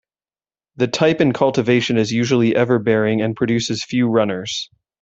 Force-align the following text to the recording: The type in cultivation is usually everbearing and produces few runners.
The 0.77 0.87
type 0.87 1.21
in 1.21 1.31
cultivation 1.31 1.99
is 1.99 2.11
usually 2.11 2.53
everbearing 2.55 3.23
and 3.23 3.35
produces 3.35 3.83
few 3.85 4.07
runners. 4.09 4.67